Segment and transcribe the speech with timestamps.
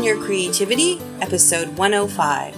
[0.00, 2.54] Own Your Creativity, episode 105.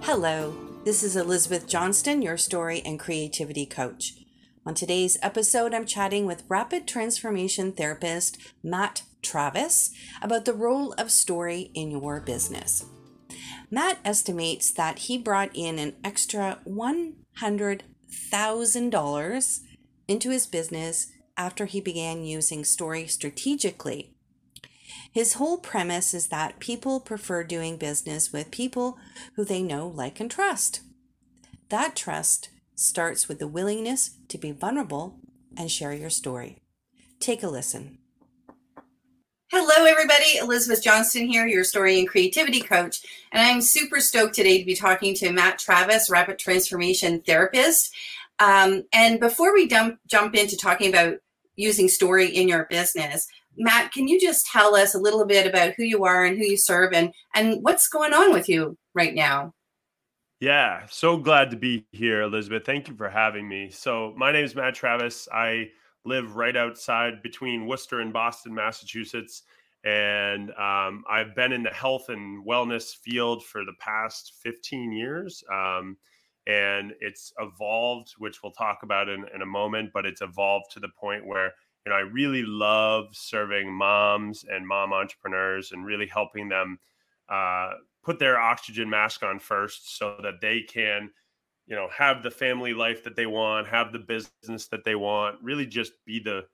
[0.00, 4.14] Hello, this is Elizabeth Johnston, your story and creativity coach.
[4.64, 9.90] On today's episode, I'm chatting with rapid transformation therapist Matt Travis
[10.22, 12.86] about the role of story in your business.
[13.70, 19.60] Matt estimates that he brought in an extra $100,000
[20.08, 24.14] into his business after he began using story strategically.
[25.12, 28.98] His whole premise is that people prefer doing business with people
[29.36, 30.80] who they know, like, and trust.
[31.68, 35.20] That trust starts with the willingness to be vulnerable
[35.56, 36.58] and share your story.
[37.20, 37.98] Take a listen.
[39.50, 40.36] Hello, everybody.
[40.42, 43.00] Elizabeth Johnston here, your story and creativity coach.
[43.32, 47.94] And I'm super stoked today to be talking to Matt Travis, rapid transformation therapist.
[48.40, 51.16] Um, and before we dump, jump into talking about
[51.56, 55.74] using story in your business, Matt, can you just tell us a little bit about
[55.76, 59.14] who you are and who you serve and, and what's going on with you right
[59.14, 59.52] now?
[60.40, 62.64] Yeah, so glad to be here, Elizabeth.
[62.64, 63.70] Thank you for having me.
[63.70, 65.26] So, my name is Matt Travis.
[65.32, 65.70] I
[66.04, 69.42] live right outside between Worcester and Boston, Massachusetts.
[69.84, 75.42] And um, I've been in the health and wellness field for the past 15 years.
[75.52, 75.96] Um,
[76.48, 80.80] and it's evolved, which we'll talk about in, in a moment, but it's evolved to
[80.80, 81.52] the point where
[81.86, 86.78] you know I really love serving moms and mom entrepreneurs and really helping them
[87.28, 87.72] uh,
[88.02, 91.10] put their oxygen mask on first so that they can
[91.66, 95.36] you know have the family life that they want have the business that they want
[95.42, 96.44] really just be the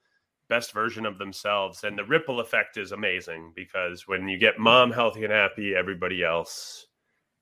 [0.48, 1.84] best version of themselves.
[1.84, 6.22] And the ripple effect is amazing because when you get mom healthy and happy everybody
[6.22, 6.86] else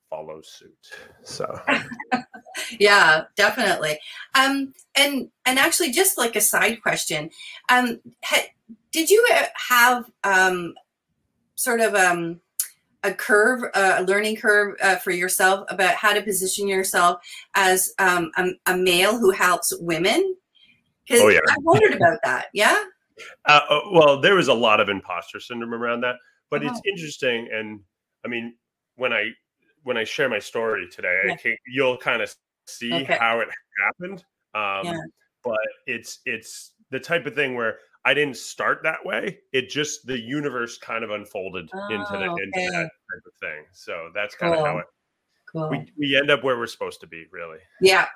[0.09, 0.91] follows suit.
[1.25, 1.61] So
[2.79, 3.99] yeah definitely
[4.35, 7.31] um and and actually just like a side question
[7.69, 8.41] um ha,
[8.91, 10.75] did you uh, have um
[11.55, 12.41] sort of um
[13.05, 17.21] a curve, a learning curve uh, for yourself about how to position yourself
[17.55, 20.37] as um, a, a, male who helps women?
[21.11, 22.47] Oh yeah, I wondered about that.
[22.53, 22.85] Yeah.
[23.45, 26.17] Uh, uh, well, there was a lot of imposter syndrome around that,
[26.51, 26.91] but it's oh.
[26.91, 27.79] interesting, and
[28.25, 28.55] I mean,
[28.97, 29.29] when I
[29.85, 31.37] when I share my story today, yeah.
[31.37, 32.35] can, you'll kind of
[32.79, 33.17] see okay.
[33.19, 33.49] how it
[33.85, 34.25] happened.
[34.55, 35.01] Um, yeah.
[35.45, 39.39] But it's it's the type of thing where I didn't start that way.
[39.53, 42.43] It just the universe kind of unfolded oh, into, the, okay.
[42.43, 43.65] into that type of thing.
[43.73, 44.63] So that's kind cool.
[44.63, 44.87] of how it.
[45.51, 45.69] Cool.
[45.71, 47.59] We we end up where we're supposed to be, really.
[47.81, 48.07] Yeah,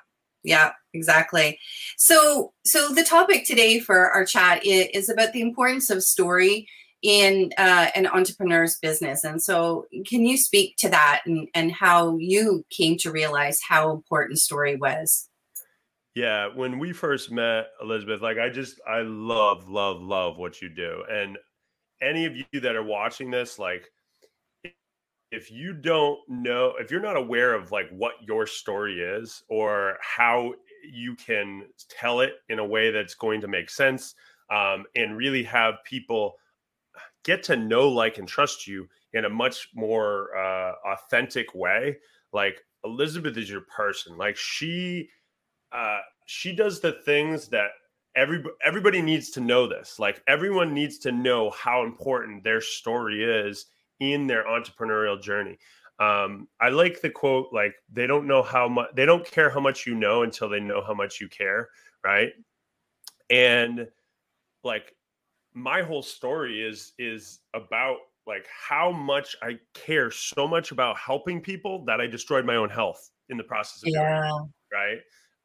[0.43, 1.59] yeah, exactly.
[1.97, 6.67] So so the topic today for our chat is, is about the importance of story
[7.07, 9.23] in uh, an entrepreneur's business.
[9.23, 13.91] And so, can you speak to that and and how you came to realize how
[13.91, 15.29] important story was?
[16.15, 20.67] Yeah, when we first met, Elizabeth, like I just I love, love, love what you
[20.67, 21.03] do.
[21.09, 21.37] And
[22.01, 23.89] any of you that are watching this, like
[25.31, 29.97] if you don't know, if you're not aware of like what your story is or
[30.01, 30.53] how
[30.91, 34.13] you can tell it in a way that's going to make sense
[34.49, 36.35] um, and really have people
[37.27, 41.97] get to know, like, and trust you in a much more uh, authentic way,
[42.33, 44.17] like Elizabeth is your person.
[44.17, 45.09] Like she
[45.71, 47.71] uh, she does the things that
[48.15, 49.99] every everybody needs to know this.
[49.99, 53.65] Like everyone needs to know how important their story is
[53.99, 55.57] in their entrepreneurial journey.
[55.99, 59.59] Um, I like the quote like they don't know how much they don't care how
[59.59, 61.69] much you know until they know how much you care,
[62.05, 62.31] right?
[63.29, 63.87] And
[64.63, 64.93] like
[65.57, 67.97] my whole story is is about
[68.27, 72.69] like how much I care so much about helping people that I destroyed my own
[72.69, 74.29] health in the process of yeah.
[74.29, 74.75] Doing it,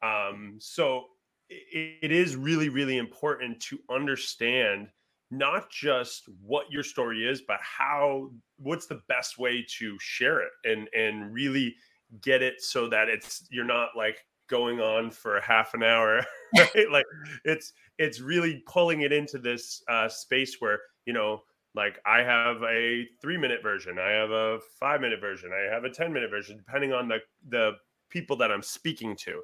[0.03, 0.29] right?
[0.29, 1.05] Um, so
[1.49, 4.89] it, it is really, really important to understand
[5.31, 10.51] not just what your story is, but how what's the best way to share it
[10.63, 11.75] and and really
[12.21, 14.19] get it so that it's you're not like
[14.53, 16.23] going on for half an hour
[16.57, 17.05] right like
[17.45, 21.41] it's it's really pulling it into this uh, space where you know
[21.73, 25.83] like i have a three minute version i have a five minute version i have
[25.83, 27.17] a 10 minute version depending on the
[27.49, 27.71] the
[28.09, 29.41] people that i'm speaking to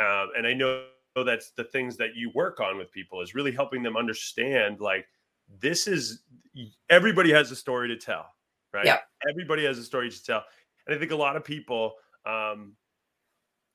[0.00, 0.84] um, and I know
[1.24, 5.06] that's the things that you work on with people is really helping them understand like
[5.60, 6.22] this is
[6.88, 8.26] everybody has a story to tell,
[8.72, 8.86] right?
[8.86, 8.98] Yeah.
[9.28, 10.42] Everybody has a story to tell.
[10.86, 11.94] And I think a lot of people,
[12.26, 12.72] um,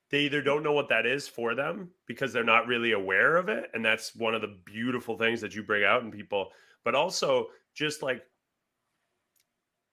[0.10, 3.50] they either don't know what that is for them because they're not really aware of
[3.50, 3.70] it.
[3.74, 6.50] And that's one of the beautiful things that you bring out in people,
[6.86, 8.22] but also just like,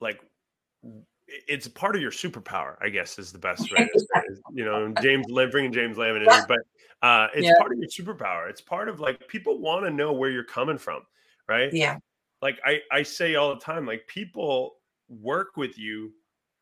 [0.00, 0.20] like
[1.26, 4.38] it's part of your superpower, I guess, is the best way to say it.
[4.52, 6.60] You know, James bringing James Lamb in, but
[7.02, 7.58] uh, it's yeah.
[7.58, 8.49] part of your superpower.
[8.49, 11.02] It's part of like people want to know where you're coming from,
[11.49, 11.72] right?
[11.72, 11.99] Yeah.
[12.40, 14.76] Like I I say all the time, like people
[15.08, 16.12] work with you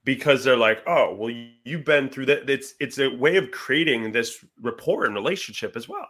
[0.04, 1.34] because they're like, oh, well,
[1.64, 2.48] you've been through that.
[2.48, 6.08] It's it's a way of creating this rapport and relationship as well.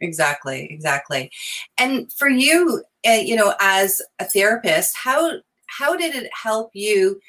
[0.00, 1.30] Exactly, exactly.
[1.78, 7.20] And for you, uh, you know, as a therapist, how how did it help you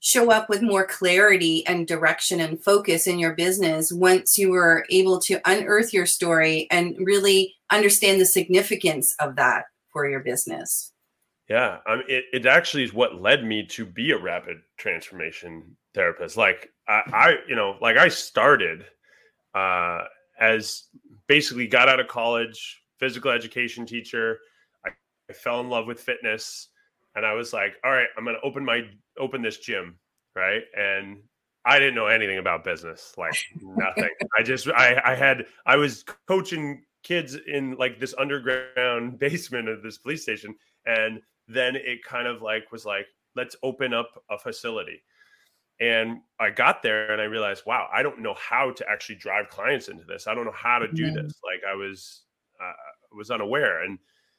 [0.00, 4.84] show up with more clarity and direction and focus in your business once you were
[4.90, 10.92] able to unearth your story and really understand the significance of that for your business?
[11.48, 15.76] Yeah, I mean, it, it actually is what led me to be a rapid transformation
[15.94, 16.36] therapist.
[16.36, 18.86] Like I, I you know, like I started
[19.54, 20.04] uh,
[20.40, 20.84] as
[21.26, 24.38] basically got out of college, physical education teacher.
[24.86, 24.90] I,
[25.28, 26.68] I fell in love with fitness,
[27.14, 28.82] and I was like, all right, I'm going to open my
[29.18, 29.96] open this gym,
[30.34, 30.62] right?
[30.74, 31.18] And
[31.66, 34.08] I didn't know anything about business, like nothing.
[34.38, 39.82] I just I I had I was coaching kids in like this underground basement of
[39.82, 40.54] this police station
[40.86, 43.06] and then it kind of like was like
[43.36, 45.02] let's open up a facility.
[45.80, 49.48] And i got there and i realized wow i don't know how to actually drive
[49.48, 50.26] clients into this.
[50.26, 51.34] I don't know how to do this.
[51.44, 52.22] Like i was
[52.60, 52.72] uh,
[53.16, 53.82] was unaware.
[53.82, 53.98] And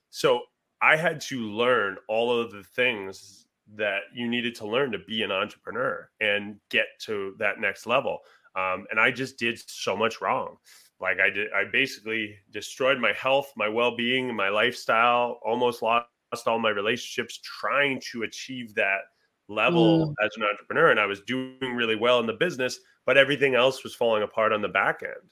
[0.10, 0.42] so
[0.82, 5.24] i had to learn all of the things that you needed to learn to be
[5.24, 8.20] an entrepreneur and get to that next level.
[8.56, 10.56] Um, and i just did so much wrong.
[11.02, 16.08] Like i did i basically destroyed my health my well-being my lifestyle almost lost
[16.44, 19.02] all my relationships trying to achieve that
[19.48, 20.26] level mm.
[20.26, 23.84] as an entrepreneur and I was doing really well in the business but everything else
[23.84, 25.30] was falling apart on the back end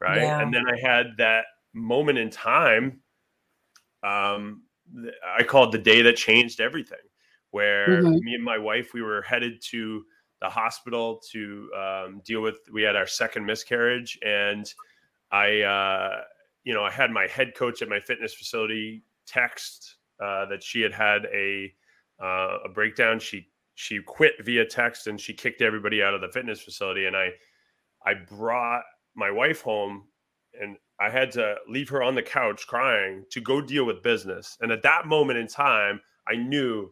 [0.00, 0.40] right yeah.
[0.40, 3.00] and then I had that moment in time
[4.02, 4.62] um
[5.36, 6.98] I called the day that changed everything
[7.50, 8.24] where mm-hmm.
[8.24, 10.04] me and my wife we were headed to
[10.40, 14.72] the hospital to um, deal with we had our second miscarriage and
[15.30, 16.20] I uh
[16.64, 20.80] you know I had my head coach at my fitness facility text uh, that she
[20.80, 21.72] had had a
[22.22, 23.18] uh, a breakdown.
[23.18, 27.06] She she quit via text and she kicked everybody out of the fitness facility.
[27.06, 27.30] And I
[28.04, 28.84] I brought
[29.14, 30.04] my wife home
[30.60, 34.56] and I had to leave her on the couch crying to go deal with business.
[34.60, 36.90] And at that moment in time, I knew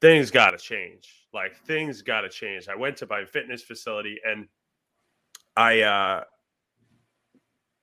[0.00, 1.26] things got to change.
[1.32, 2.68] Like things got to change.
[2.68, 4.48] I went to my fitness facility and
[5.56, 6.24] I uh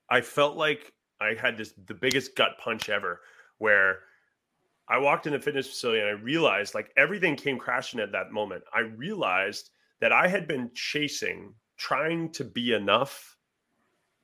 [0.09, 0.91] I felt like
[1.21, 3.21] I had this the biggest gut punch ever
[3.59, 3.99] where
[4.87, 8.31] I walked in the fitness facility and I realized like everything came crashing at that
[8.31, 8.63] moment.
[8.73, 9.69] I realized
[10.01, 13.37] that I had been chasing, trying to be enough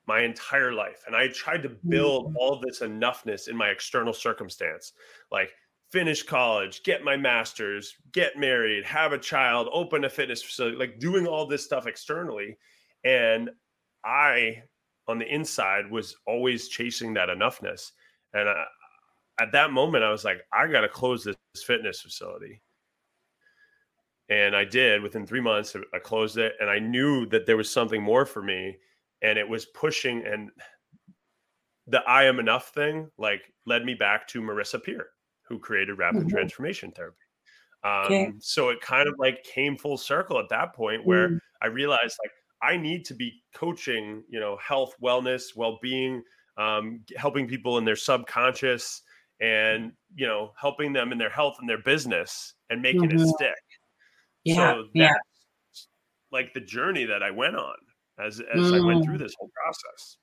[0.07, 1.03] my entire life.
[1.07, 2.35] And I tried to build mm.
[2.37, 4.93] all this enoughness in my external circumstance,
[5.31, 5.51] like
[5.91, 10.99] finish college, get my master's, get married, have a child, open a fitness facility, like
[10.99, 12.57] doing all this stuff externally.
[13.03, 13.49] And
[14.03, 14.63] I,
[15.07, 17.91] on the inside, was always chasing that enoughness.
[18.33, 18.65] And I,
[19.39, 22.61] at that moment, I was like, I got to close this fitness facility.
[24.29, 25.75] And I did within three months.
[25.93, 28.75] I closed it, and I knew that there was something more for me,
[29.21, 30.25] and it was pushing.
[30.25, 30.49] And
[31.85, 35.09] the "I am enough" thing, like, led me back to Marissa Peer,
[35.47, 36.29] who created Rapid mm-hmm.
[36.29, 37.17] Transformation Therapy.
[37.83, 38.31] Um, okay.
[38.39, 41.39] So it kind of like came full circle at that point, where mm.
[41.61, 42.31] I realized like
[42.63, 46.23] I need to be coaching, you know, health, wellness, well-being,
[46.57, 49.03] um, helping people in their subconscious
[49.41, 53.19] and you know helping them in their health and their business and making mm-hmm.
[53.19, 53.53] it stick
[54.43, 55.09] yeah so that's yeah.
[56.31, 57.75] like the journey that i went on
[58.19, 58.81] as as mm.
[58.81, 59.19] i went through mm.
[59.19, 60.17] this whole process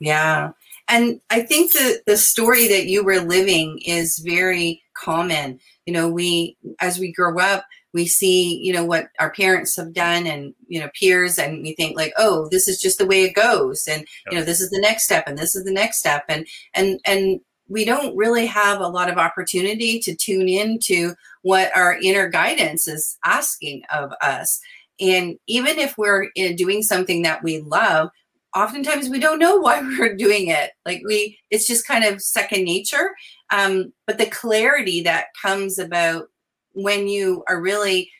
[0.00, 0.50] yeah
[0.88, 6.08] and i think the the story that you were living is very common you know
[6.08, 10.54] we as we grow up we see you know what our parents have done and
[10.68, 13.86] you know peers and we think like oh this is just the way it goes
[13.88, 14.08] and yep.
[14.30, 17.00] you know this is the next step and this is the next step and and
[17.06, 22.28] and we don't really have a lot of opportunity to tune into what our inner
[22.28, 24.60] guidance is asking of us.
[25.00, 28.10] And even if we're doing something that we love,
[28.54, 30.70] oftentimes we don't know why we're doing it.
[30.84, 33.10] Like we, it's just kind of second nature.
[33.50, 36.28] Um, but the clarity that comes about
[36.72, 38.10] when you are really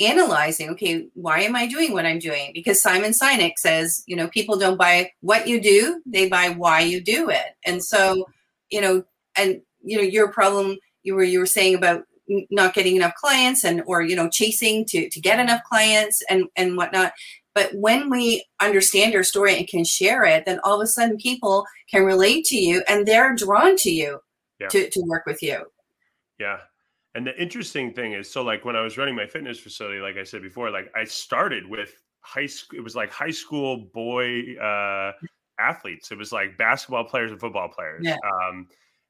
[0.00, 2.52] analyzing, okay, why am I doing what I'm doing?
[2.54, 6.80] Because Simon Sinek says, you know, people don't buy what you do, they buy why
[6.80, 7.56] you do it.
[7.66, 8.26] And so,
[8.70, 9.02] you know,
[9.36, 12.04] and you know, your problem you were you were saying about
[12.50, 16.44] not getting enough clients and or you know chasing to to get enough clients and
[16.56, 17.12] and whatnot
[17.54, 21.16] but when we understand your story and can share it then all of a sudden
[21.16, 24.20] people can relate to you and they're drawn to you
[24.60, 24.68] yeah.
[24.68, 25.64] to, to work with you
[26.38, 26.58] yeah
[27.14, 30.16] And the interesting thing is, so like when I was running my fitness facility, like
[30.16, 32.78] I said before, like I started with high school.
[32.78, 35.12] It was like high school boy uh,
[35.60, 36.10] athletes.
[36.10, 38.02] It was like basketball players and football players.
[38.04, 38.16] Yeah.
[38.24, 38.68] Um,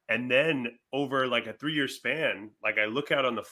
[0.08, 3.44] and then over like a three year span, like I look out on the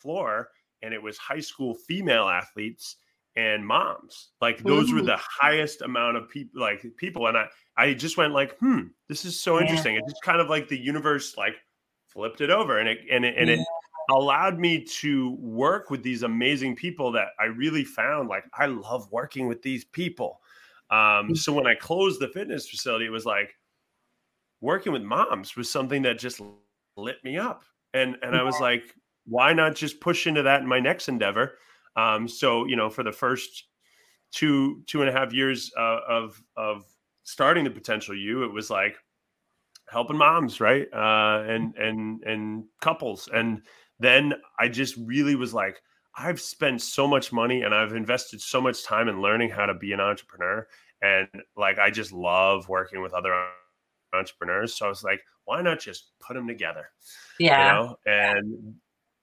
[0.00, 0.48] floor
[0.82, 2.96] and it was high school female athletes
[3.36, 4.30] and moms.
[4.40, 4.96] Like those Ooh.
[4.96, 7.26] were the highest amount of people, like people.
[7.26, 9.94] And I, I just went like, hmm, this is so interesting.
[9.94, 10.00] Yeah.
[10.00, 11.54] It just kind of like the universe like
[12.08, 13.56] flipped it over and it and it and yeah.
[13.56, 13.66] it
[14.10, 19.10] allowed me to work with these amazing people that I really found like I love
[19.12, 20.40] working with these people.
[20.90, 21.36] Um, mm.
[21.36, 23.54] so when I closed the fitness facility, it was like
[24.60, 26.40] working with moms was something that just
[26.96, 27.62] lit me up.
[27.94, 31.58] And and I was like, why not just push into that in my next endeavor?
[31.96, 33.64] Um, so you know, for the first
[34.32, 36.84] two two and a half years uh, of of
[37.24, 38.96] starting the potential you, it was like
[39.88, 40.86] helping moms, right?
[40.92, 43.62] Uh, and and and couples, and
[43.98, 45.80] then I just really was like,
[46.16, 49.74] I've spent so much money and I've invested so much time in learning how to
[49.74, 50.66] be an entrepreneur.
[51.00, 53.32] And like, I just love working with other
[54.12, 54.74] entrepreneurs.
[54.74, 56.90] So I was like, why not just put them together?
[57.38, 57.66] Yeah.
[57.66, 57.96] You know?
[58.06, 58.74] And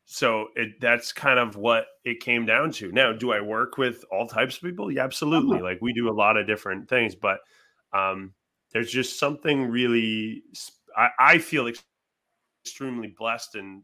[0.05, 2.91] so it that's kind of what it came down to.
[2.91, 4.91] Now, do I work with all types of people?
[4.91, 5.57] Yeah, absolutely.
[5.57, 5.65] Uh-huh.
[5.65, 7.39] Like we do a lot of different things, but
[7.91, 8.33] um,
[8.71, 10.43] there's just something really
[10.95, 11.69] I, I feel
[12.63, 13.83] extremely blessed and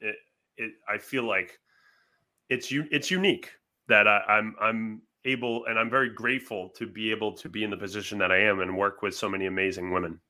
[0.00, 0.16] it,
[0.56, 1.58] it I feel like
[2.52, 3.50] it's it's unique
[3.88, 7.70] that I, I'm I'm able and I'm very grateful to be able to be in
[7.70, 10.20] the position that I am and work with so many amazing women.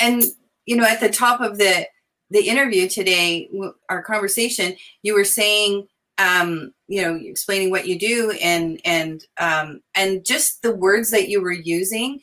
[0.00, 0.22] And
[0.66, 1.86] you know, at the top of the
[2.30, 3.50] the interview today,
[3.90, 9.80] our conversation, you were saying, um, you know, explaining what you do and and um,
[9.94, 12.20] and just the words that you were using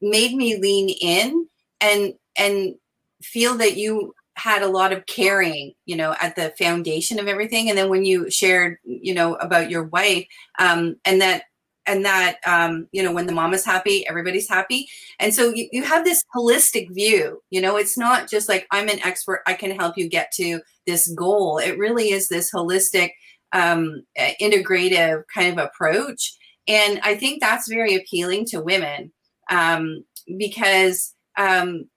[0.00, 1.46] made me lean in
[1.80, 2.74] and and
[3.22, 7.68] feel that you had a lot of caring, you know, at the foundation of everything.
[7.68, 10.26] And then when you shared, you know, about your wife,
[10.58, 11.44] um, and that,
[11.86, 14.88] and that, um, you know, when the mom is happy, everybody's happy.
[15.18, 18.88] And so you, you have this holistic view, you know, it's not just like I'm
[18.88, 21.58] an expert, I can help you get to this goal.
[21.58, 23.10] It really is this holistic,
[23.52, 24.04] um,
[24.40, 26.36] integrative kind of approach.
[26.68, 29.12] And I think that's very appealing to women
[29.50, 30.04] um,
[30.38, 31.88] because um,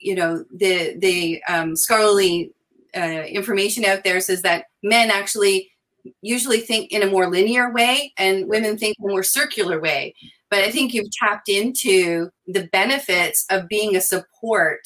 [0.00, 2.52] you know, the the um, scholarly
[2.96, 5.70] uh, information out there says that men actually
[6.22, 10.14] usually think in a more linear way and women think in a more circular way.
[10.50, 14.80] But I think you've tapped into the benefits of being a support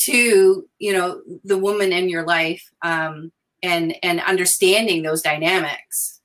[0.00, 6.20] to you know the woman in your life um, and and understanding those dynamics.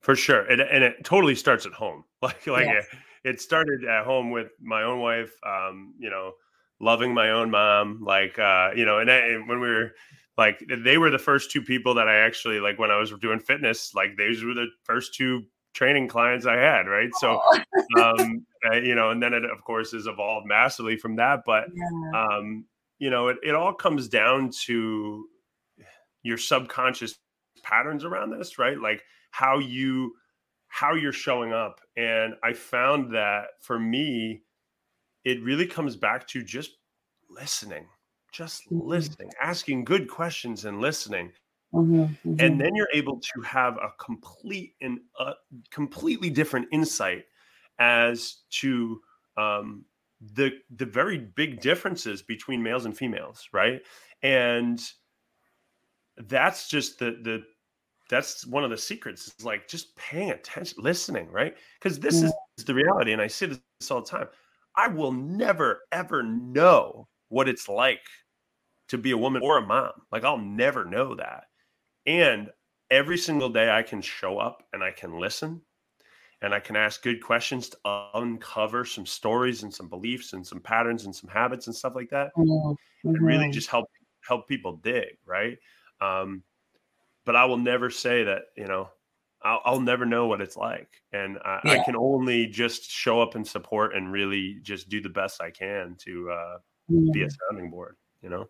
[0.00, 2.04] For sure, and, and it totally starts at home.
[2.20, 2.66] Like like.
[2.66, 2.86] Yes
[3.28, 5.32] it started at home with my own wife.
[5.46, 6.32] Um, you know,
[6.80, 9.92] loving my own mom, like uh, you know, and, and when we were
[10.36, 13.40] like they were the first two people that I actually like when I was doing
[13.40, 15.42] fitness, like those were the first two
[15.74, 17.10] training clients I had, right?
[17.18, 17.40] So,
[17.98, 21.40] um, uh, you know, and then it of course has evolved massively from that.
[21.44, 22.20] But, yeah.
[22.20, 22.64] um,
[22.98, 25.24] you know, it, it all comes down to
[26.22, 27.14] your subconscious
[27.62, 28.78] patterns around this, right?
[28.78, 30.14] Like how you
[30.68, 31.80] how you're showing up.
[31.96, 34.42] And I found that for me,
[35.24, 36.72] it really comes back to just
[37.30, 37.86] listening,
[38.32, 38.86] just mm-hmm.
[38.86, 41.32] listening, asking good questions and listening.
[41.74, 42.34] Mm-hmm, mm-hmm.
[42.38, 45.32] And then you're able to have a complete and a
[45.70, 47.24] completely different insight
[47.78, 49.00] as to
[49.36, 49.84] um,
[50.34, 53.80] the the very big differences between males and females, right?
[54.22, 54.80] And
[56.16, 57.42] that's just the the
[58.08, 61.54] that's one of the secrets is like just paying attention listening right?
[61.80, 62.32] Because this is
[62.64, 64.28] the reality and i say this all the time.
[64.76, 68.00] I will never ever know what it's like
[68.88, 69.92] to be a woman or a mom.
[70.10, 71.44] Like i'll never know that.
[72.06, 72.50] And
[72.90, 75.60] every single day i can show up and i can listen
[76.40, 77.76] and i can ask good questions to
[78.14, 82.08] uncover some stories and some beliefs and some patterns and some habits and stuff like
[82.08, 82.72] that mm-hmm.
[83.08, 83.84] and really just help
[84.26, 85.58] help people dig right?
[86.00, 86.42] Um,
[87.28, 88.88] but I will never say that, you know,
[89.42, 90.88] I'll, I'll never know what it's like.
[91.12, 91.72] And I, yeah.
[91.72, 95.50] I, can only just show up and support and really just do the best I
[95.50, 96.58] can to uh,
[96.90, 97.12] mm.
[97.12, 98.48] be a sounding board, you know?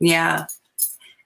[0.00, 0.46] Yeah.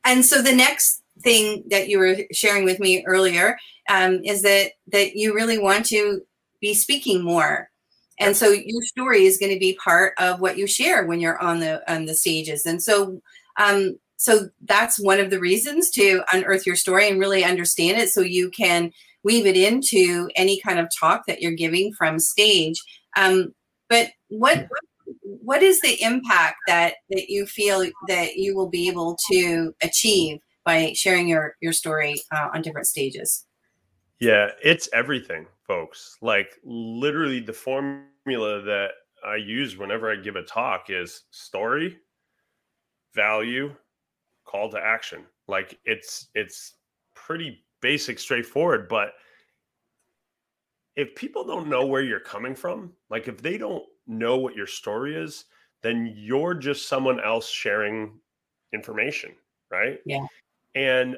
[0.04, 3.56] And so the next thing that you were sharing with me earlier
[3.88, 6.20] um, is that that you really want to
[6.60, 7.70] be speaking more
[8.18, 11.42] and so your story is going to be part of what you share when you're
[11.42, 13.22] on the on the stages and so
[13.58, 18.08] um, so that's one of the reasons to unearth your story and really understand it
[18.08, 18.90] so you can
[19.22, 22.80] weave it into any kind of talk that you're giving from stage
[23.16, 23.54] um,
[23.88, 24.66] but what
[25.22, 30.38] what is the impact that that you feel that you will be able to achieve
[30.64, 33.46] by sharing your your story uh, on different stages?
[34.20, 36.16] Yeah, it's everything, folks.
[36.20, 38.90] Like literally, the formula that
[39.24, 41.98] I use whenever I give a talk is story,
[43.14, 43.74] value,
[44.46, 45.24] call to action.
[45.48, 46.74] Like it's it's
[47.14, 49.12] pretty basic, straightforward, but
[50.96, 54.66] if people don't know where you're coming from, like if they don't know what your
[54.66, 55.44] story is,
[55.82, 58.18] then you're just someone else sharing
[58.72, 59.32] information,
[59.70, 59.98] right?
[60.06, 60.26] Yeah.
[60.74, 61.16] And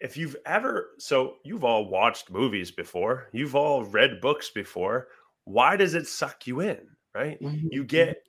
[0.00, 5.08] if you've ever, so you've all watched movies before, you've all read books before,
[5.44, 6.80] why does it suck you in,
[7.14, 7.40] right?
[7.40, 7.68] Mm-hmm.
[7.70, 8.22] You get,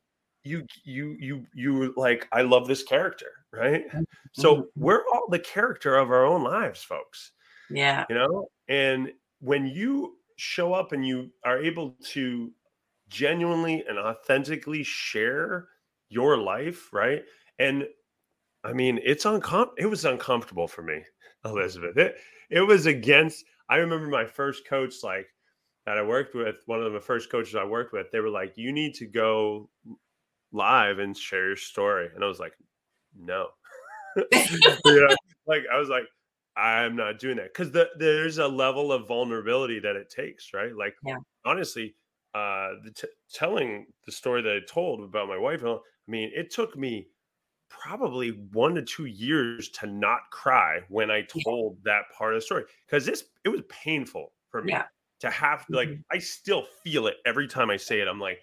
[0.45, 3.87] you, you, you, you were like, I love this character, right?
[3.87, 4.03] Mm-hmm.
[4.33, 7.31] So we're all the character of our own lives, folks.
[7.69, 8.05] Yeah.
[8.09, 12.51] You know, and when you show up and you are able to
[13.09, 15.67] genuinely and authentically share
[16.09, 17.23] your life, right?
[17.59, 17.85] And
[18.63, 21.01] I mean, it's uncom it was uncomfortable for me,
[21.45, 21.97] Elizabeth.
[21.97, 22.17] It
[22.49, 25.27] it was against I remember my first coach like
[25.85, 28.57] that I worked with, one of the first coaches I worked with, they were like,
[28.57, 29.69] "You need to go
[30.51, 32.53] live and share your story." And I was like,
[33.17, 33.47] "No."
[34.15, 35.15] you know,
[35.47, 36.05] like I was like,
[36.57, 40.75] I'm not doing that because the, there's a level of vulnerability that it takes, right?
[40.75, 41.17] Like, yeah.
[41.45, 41.95] honestly,
[42.33, 46.51] uh, the t- telling the story that I told about my wife, I mean, it
[46.51, 47.07] took me
[47.69, 51.93] probably one to two years to not cry when I told yeah.
[51.93, 54.83] that part of the story because this it was painful for me yeah.
[55.19, 56.01] to have like mm-hmm.
[56.11, 58.07] I still feel it every time I say it.
[58.07, 58.39] I'm like,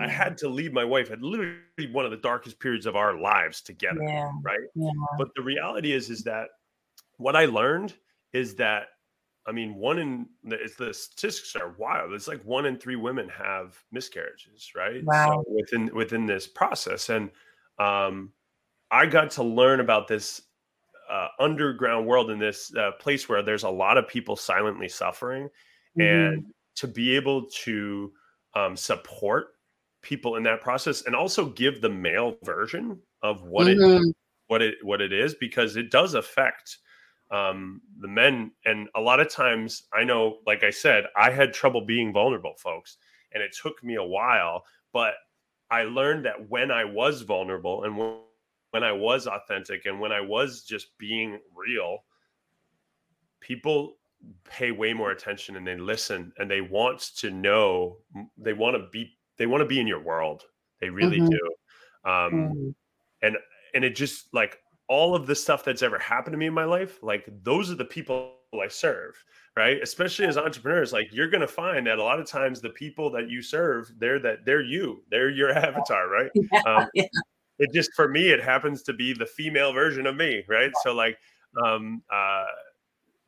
[0.00, 1.58] I had to leave my wife at literally
[1.92, 4.30] one of the darkest periods of our lives together, yeah.
[4.42, 4.60] right?
[5.18, 6.48] But the reality is, is that
[7.16, 7.94] what I learned
[8.32, 8.88] is that
[9.46, 12.12] I mean, one in it's the statistics are wild.
[12.12, 15.02] It's like one in three women have miscarriages, right?
[15.04, 15.42] Wow.
[15.46, 17.30] So within within this process, and
[17.78, 18.32] um,
[18.90, 20.42] I got to learn about this
[21.10, 25.48] uh, underground world in this uh, place where there's a lot of people silently suffering,
[25.98, 26.02] mm-hmm.
[26.02, 28.12] and to be able to
[28.54, 29.48] um, support
[30.02, 34.08] people in that process, and also give the male version of what mm-hmm.
[34.08, 34.16] it
[34.48, 36.78] what it what it is, because it does affect
[37.30, 38.52] um, the men.
[38.64, 42.54] And a lot of times, I know, like I said, I had trouble being vulnerable,
[42.58, 42.96] folks,
[43.32, 44.64] and it took me a while.
[44.92, 45.14] But
[45.70, 48.16] I learned that when I was vulnerable and when,
[48.72, 51.98] when I was authentic and when I was just being real,
[53.40, 53.96] people
[54.44, 57.98] pay way more attention and they listen and they want to know
[58.36, 60.44] they want to be they want to be in your world
[60.80, 61.30] they really mm-hmm.
[61.30, 62.68] do um mm-hmm.
[63.22, 63.36] and
[63.74, 64.58] and it just like
[64.90, 67.76] all of the stuff that's ever happened to me in my life, like those are
[67.76, 69.14] the people I serve,
[69.56, 69.80] right?
[69.80, 73.08] Especially as entrepreneurs, like you're going to find that a lot of times the people
[73.12, 76.30] that you serve, they're that they're you, they're your avatar, right?
[76.52, 77.04] Yeah, um, yeah.
[77.60, 80.72] It just for me, it happens to be the female version of me, right?
[80.82, 81.18] So like,
[81.64, 82.46] um, uh,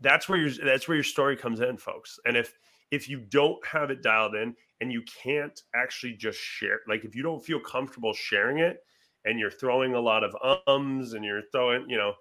[0.00, 2.18] that's where your that's where your story comes in, folks.
[2.24, 2.58] And if
[2.92, 7.16] if you don't have it dialed in and you can't actually just share, like if
[7.16, 8.78] you don't feel comfortable sharing it,
[9.24, 12.12] and you're throwing a lot of ums and you're throwing, you know,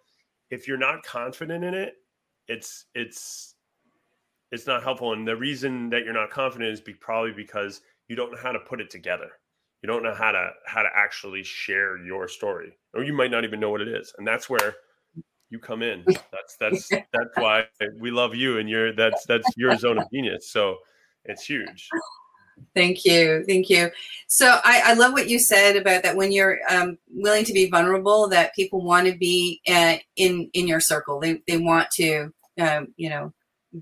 [0.49, 1.95] if you're not confident in it,
[2.47, 3.55] it's it's
[4.51, 5.13] it's not helpful.
[5.13, 8.51] And the reason that you're not confident is be, probably because you don't know how
[8.51, 9.29] to put it together.
[9.81, 13.43] You don't know how to how to actually share your story, or you might not
[13.43, 14.13] even know what it is.
[14.17, 14.75] And that's where
[15.51, 16.03] you come in.
[16.31, 17.65] That's that's that's why
[17.99, 20.49] we love you, and you're that's that's your zone of genius.
[20.49, 20.77] So
[21.25, 21.89] it's huge.
[22.75, 23.43] Thank you.
[23.47, 23.91] Thank you.
[24.27, 27.69] So I, I love what you said about that when you're um, willing to be
[27.69, 31.19] vulnerable, that people want to be uh, in, in your circle.
[31.19, 33.33] They, they want to, um, you know,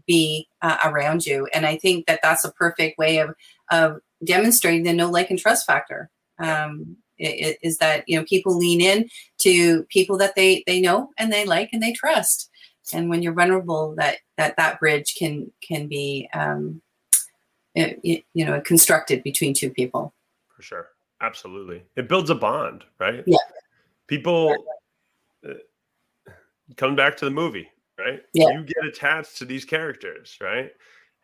[0.07, 1.47] be uh, around you.
[1.53, 3.35] And I think that that's a perfect way of,
[3.71, 6.09] of demonstrating the no like and trust factor.
[6.39, 11.31] Um, is that, you know, people lean in to people that they, they know and
[11.31, 12.49] they like and they trust.
[12.93, 16.81] And when you're vulnerable, that, that, that bridge can, can be, um,
[17.75, 20.13] you know constructed between two people.
[20.55, 20.87] For sure.
[21.21, 21.83] Absolutely.
[21.95, 23.23] It builds a bond right?
[23.25, 23.37] Yeah.
[24.07, 24.55] People
[25.47, 25.53] uh,
[26.77, 28.21] come back to the movie right?
[28.33, 28.49] Yeah.
[28.49, 30.71] you get attached to these characters right?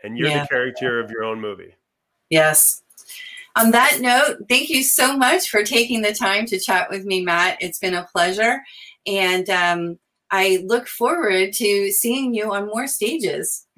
[0.04, 0.44] And you're yeah.
[0.44, 1.74] the character of your own movie.
[2.30, 2.82] Yes
[3.56, 7.22] on that note thank you so much for taking the time to chat with me
[7.22, 8.62] matt it's been a pleasure
[9.08, 9.98] and um,
[10.32, 13.66] i look forward to seeing you on more stages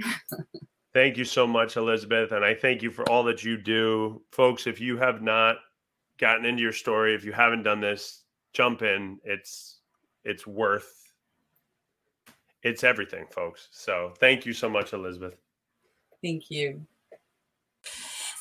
[0.93, 2.31] Thank you so much, Elizabeth.
[2.31, 4.23] And I thank you for all that you do.
[4.31, 5.57] Folks, if you have not
[6.17, 9.19] gotten into your story, if you haven't done this, jump in.
[9.23, 9.77] It's
[10.23, 10.91] it's worth
[12.63, 13.67] it's everything, folks.
[13.71, 15.35] So thank you so much, Elizabeth.
[16.23, 16.85] Thank you.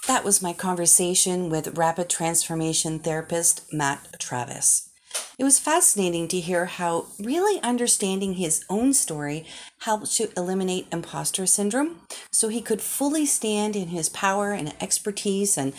[0.06, 4.90] That was my conversation with rapid transformation therapist Matt Travis.
[5.38, 9.44] It was fascinating to hear how really understanding his own story
[9.80, 15.58] helped to eliminate imposter syndrome so he could fully stand in his power and expertise
[15.58, 15.72] and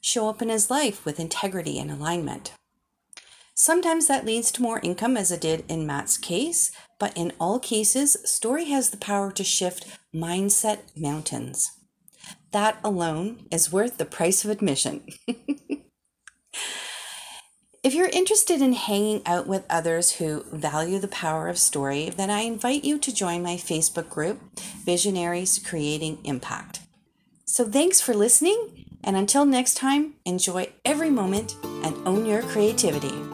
[0.00, 2.52] show up in his life with integrity and alignment.
[3.54, 7.60] Sometimes that leads to more income, as it did in Matt's case, but in all
[7.60, 11.70] cases, story has the power to shift mindset mountains.
[12.52, 15.02] That alone is worth the price of admission.
[17.84, 22.30] If you're interested in hanging out with others who value the power of story, then
[22.30, 24.40] I invite you to join my Facebook group,
[24.86, 26.80] Visionaries Creating Impact.
[27.44, 33.33] So thanks for listening, and until next time, enjoy every moment and own your creativity.